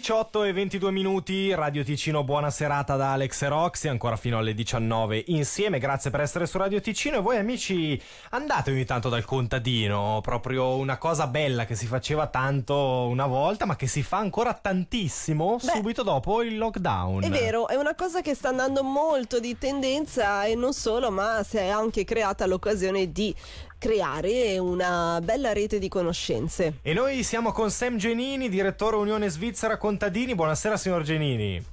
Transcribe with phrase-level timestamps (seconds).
[0.00, 4.54] 18 e 22 minuti, Radio Ticino, buona serata da Alex e Roxy, ancora fino alle
[4.54, 7.18] 19 insieme, grazie per essere su Radio Ticino.
[7.18, 8.00] E voi amici
[8.30, 12.74] andate ogni tanto dal contadino, proprio una cosa bella che si faceva tanto
[13.10, 17.22] una volta ma che si fa ancora tantissimo Beh, subito dopo il lockdown.
[17.22, 21.42] È vero, è una cosa che sta andando molto di tendenza e non solo, ma
[21.42, 23.34] si è anche creata l'occasione di
[23.80, 26.74] creare una bella rete di conoscenze.
[26.82, 30.34] E noi siamo con Sam Genini, direttore Unione Svizzera Contadini.
[30.34, 31.64] Buonasera signor Genini.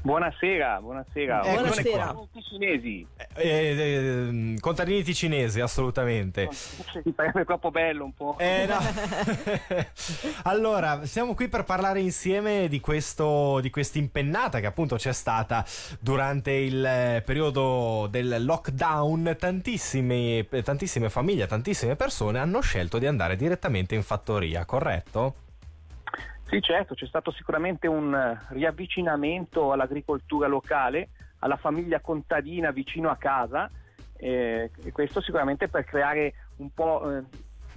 [0.00, 1.42] Buonasera, buonasera.
[1.42, 2.16] Eh, buonasera.
[2.32, 3.06] Ticinesi.
[3.16, 6.48] Eh, eh, eh, contadini ticinesi, assolutamente.
[6.48, 8.36] È troppo bello un po'.
[8.38, 8.78] Eh, no.
[10.44, 15.64] allora, siamo qui per parlare insieme di questo di questa impennata che appunto c'è stata
[15.98, 19.36] durante il eh, periodo del lockdown.
[19.38, 25.46] Tantissime, tantissime famiglie, tantissime persone hanno scelto di andare direttamente in fattoria, corretto?
[26.48, 33.16] Sì, certo, c'è stato sicuramente un eh, riavvicinamento all'agricoltura locale, alla famiglia contadina vicino a
[33.16, 33.70] casa,
[34.16, 37.22] eh, e questo sicuramente per creare un po', eh,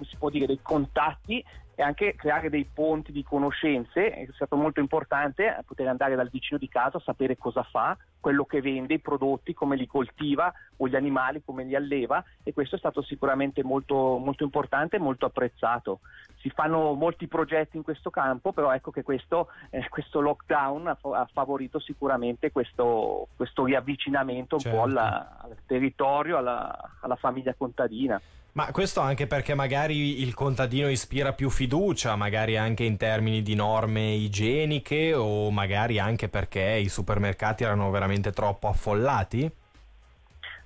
[0.04, 4.10] si può dire, dei contatti e anche creare dei ponti di conoscenze.
[4.10, 8.60] È stato molto importante poter andare dal vicino di casa, sapere cosa fa, quello che
[8.60, 12.78] vende, i prodotti, come li coltiva o gli animali, come li alleva e questo è
[12.78, 16.00] stato sicuramente molto, molto importante e molto apprezzato
[16.42, 20.98] si fanno molti progetti in questo campo, però ecco che questo, eh, questo lockdown ha,
[21.00, 24.76] ha, favorito sicuramente questo, questo riavvicinamento un certo.
[24.76, 28.20] po' alla, al territorio, alla, alla famiglia contadina.
[28.54, 33.54] Ma questo anche perché magari il contadino ispira più fiducia, magari anche in termini di
[33.54, 39.50] norme igieniche o magari anche perché i supermercati erano veramente troppo affollati?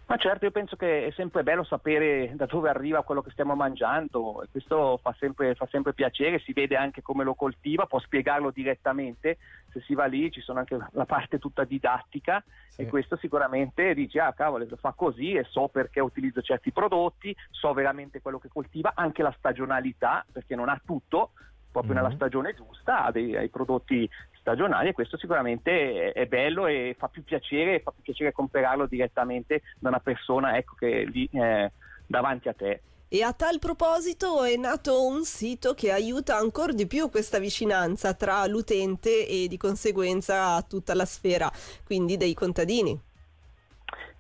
[0.09, 3.57] Ma certo, io penso che è sempre bello sapere da dove arriva quello che stiamo
[3.57, 7.99] mangiando e questo fa sempre, fa sempre, piacere, si vede anche come lo coltiva, può
[7.99, 9.39] spiegarlo direttamente,
[9.73, 12.83] se si va lì ci sono anche la parte tutta didattica sì.
[12.83, 17.35] e questo sicuramente dice ah cavolo lo fa così e so perché utilizzo certi prodotti,
[17.51, 21.33] so veramente quello che coltiva, anche la stagionalità perché non ha tutto,
[21.73, 22.03] proprio mm-hmm.
[22.05, 24.09] nella stagione giusta, ha dei, ha prodotti
[24.47, 29.63] stagionali e questo sicuramente è, bello e fa più piacere, fa più piacere comprarlo direttamente
[29.81, 31.73] da una persona ecco, che è lì eh,
[32.07, 32.81] davanti a te.
[33.09, 38.15] E a tal proposito è nato un sito che aiuta ancora di più questa vicinanza
[38.15, 41.51] tra l'utente e di conseguenza tutta la sfera,
[41.85, 43.01] quindi dei contadini.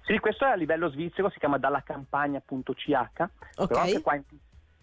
[0.06, 3.30] Sì, questo è a livello svizzero, si chiama dallacampagna.ch, okay.
[3.66, 4.22] però anche qua in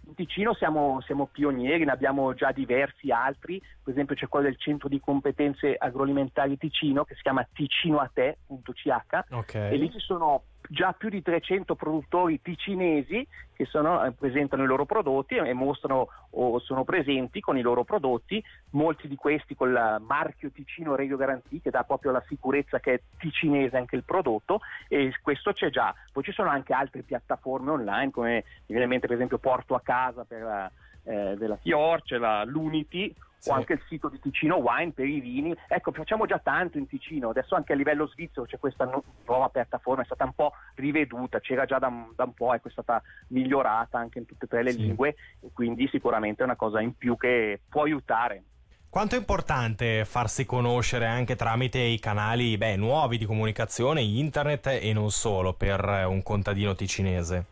[0.05, 4.57] in Ticino siamo, siamo, pionieri, ne abbiamo già diversi altri, per esempio c'è quello del
[4.57, 9.73] centro di competenze agroalimentari Ticino che si chiama ticinoate.ch okay.
[9.73, 10.43] e lì ci sono
[10.73, 16.07] già più di 300 produttori ticinesi che sono, eh, presentano i loro prodotti e mostrano
[16.31, 21.15] o sono presenti con i loro prodotti, molti di questi con il marchio Ticino Regio
[21.15, 25.69] Garantì che dà proprio la sicurezza che è ticinese anche il prodotto e questo c'è
[25.69, 25.93] già.
[26.11, 30.71] Poi ci sono anche altre piattaforme online come ovviamente per esempio Porto a casa per,
[31.03, 33.49] eh, della Fior, c'è la Lunity sì.
[33.49, 35.53] o anche il sito di Ticino Wine per i vini.
[35.67, 38.89] Ecco, facciamo già tanto in Ticino, adesso anche a livello svizzero c'è questa
[39.25, 42.71] nuova piattaforma, è stata un po' riveduta, c'era già da, da un po', ecco, è
[42.71, 44.79] stata migliorata anche in tutte e tre le sì.
[44.79, 48.43] lingue e quindi sicuramente è una cosa in più che può aiutare.
[48.89, 54.93] Quanto è importante farsi conoscere anche tramite i canali beh, nuovi di comunicazione, internet e
[54.93, 57.45] non solo per un contadino ticinese?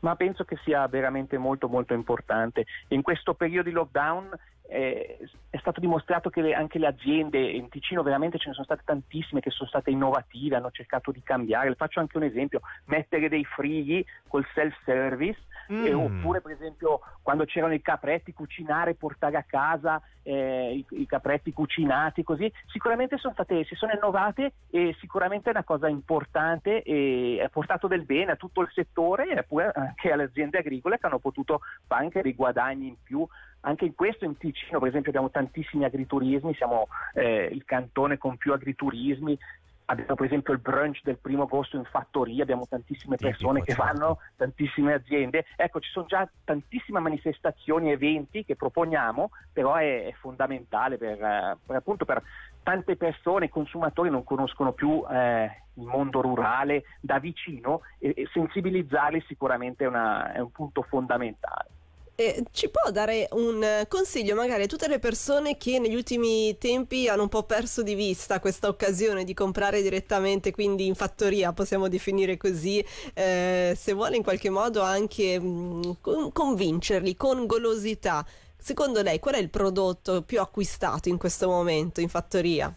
[0.00, 2.66] Ma penso che sia veramente molto molto importante.
[2.88, 4.30] In questo periodo di lockdown
[4.72, 5.18] eh,
[5.50, 8.82] è stato dimostrato che le, anche le aziende in Ticino veramente ce ne sono state
[8.84, 11.68] tantissime che sono state innovative, hanno cercato di cambiare.
[11.68, 15.38] Le faccio anche un esempio, mettere dei frighi col self-service
[15.70, 15.84] mm.
[15.84, 21.06] eh, oppure per esempio quando c'erano i capretti cucinare, portare a casa eh, i, i,
[21.06, 26.82] capretti cucinati così, sicuramente sono state, si sono innovate e sicuramente è una cosa importante
[26.82, 30.98] e ha portato del bene a tutto il settore e pure anche alle aziende agricole
[30.98, 33.26] che hanno potuto fare anche dei guadagni in più
[33.62, 38.36] anche in questo in Ticino per esempio abbiamo tantissimi agriturismi, siamo eh, il cantone con
[38.36, 39.38] più agriturismi,
[39.86, 43.86] abbiamo per esempio il brunch del primo agosto in fattoria, abbiamo tantissime persone Tipico, che
[43.86, 44.00] certo.
[44.00, 50.12] vanno, tantissime aziende, ecco ci sono già tantissime manifestazioni, eventi che proponiamo, però è, è
[50.12, 51.18] fondamentale per,
[51.64, 52.22] per, appunto per
[52.62, 59.22] tante persone, consumatori non conoscono più eh, il mondo rurale da vicino e, e sensibilizzarli
[59.26, 61.80] sicuramente è, una, è un punto fondamentale.
[62.14, 67.08] Eh, ci può dare un consiglio magari a tutte le persone che negli ultimi tempi
[67.08, 71.88] hanno un po' perso di vista questa occasione di comprare direttamente, quindi in fattoria possiamo
[71.88, 78.24] definire così, eh, se vuole in qualche modo anche mh, mm, convincerli con golosità
[78.62, 82.72] secondo lei qual è il prodotto più acquistato in questo momento in fattoria?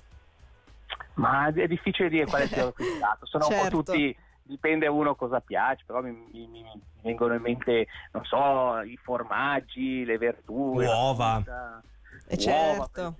[1.15, 3.77] Ma è difficile dire qual è il più acquistato, sono certo.
[3.77, 6.63] un po' tutti dipende uno cosa piace, però mi, mi, mi,
[7.05, 11.43] vengono in mente, non so, i formaggi, le verdure, uova.
[12.27, 13.17] Eh certo.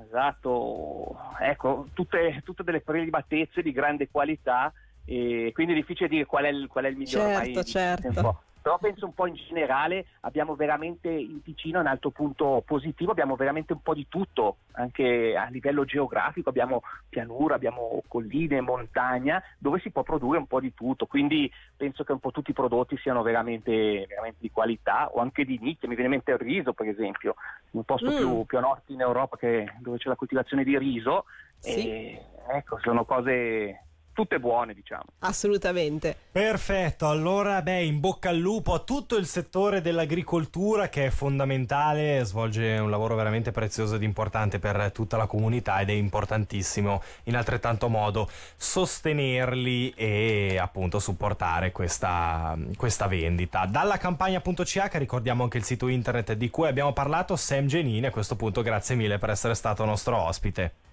[0.00, 4.72] Esatto, ecco, tutte, tutte delle prelibatezze di grande qualità
[5.04, 7.52] e quindi è difficile dire qual è il, qual è il migliore.
[7.52, 12.62] Certo, certo però penso un po' in generale abbiamo veramente in Ticino un altro punto
[12.66, 18.60] positivo, abbiamo veramente un po' di tutto, anche a livello geografico, abbiamo pianura, abbiamo colline,
[18.60, 22.50] montagna, dove si può produrre un po' di tutto, quindi penso che un po' tutti
[22.50, 26.32] i prodotti siano veramente, veramente di qualità o anche di nicchia, mi viene in mente
[26.32, 27.36] il riso per esempio,
[27.70, 28.16] un posto mm.
[28.16, 31.24] più, più, a nord in Europa che, dove c'è la coltivazione di riso,
[31.58, 31.88] sì.
[31.88, 33.87] e, ecco, sono cose
[34.18, 35.04] tutte buone, diciamo.
[35.20, 36.16] Assolutamente.
[36.32, 42.24] Perfetto, allora beh, in bocca al lupo a tutto il settore dell'agricoltura che è fondamentale,
[42.24, 47.36] svolge un lavoro veramente prezioso ed importante per tutta la comunità ed è importantissimo in
[47.36, 53.66] altrettanto modo sostenerli e appunto supportare questa, questa vendita.
[53.66, 58.34] Dalla campagna.ch ricordiamo anche il sito internet di cui abbiamo parlato, Sam Genini, a questo
[58.34, 60.87] punto grazie mille per essere stato nostro ospite.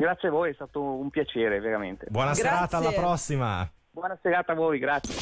[0.00, 2.06] Grazie a voi, è stato un piacere veramente.
[2.08, 2.44] Buona Grazie.
[2.44, 3.70] serata, alla prossima.
[3.90, 5.14] Buona serata a voi, grazie.